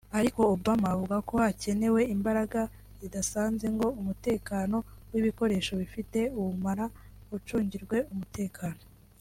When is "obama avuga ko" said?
0.55-1.33